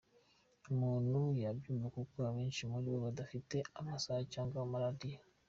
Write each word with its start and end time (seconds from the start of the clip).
umuntu 0.71 1.19
yabyumva 1.43 1.87
kuko 1.95 2.15
abenshi 2.29 2.61
muri 2.71 2.85
bo 2.91 2.99
badafite 3.05 3.55
amasaha 3.79 4.21
cyangwa 4.33 4.57
amaradiyo. 4.65 5.19